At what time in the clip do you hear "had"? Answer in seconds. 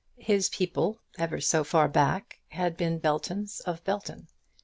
2.47-2.75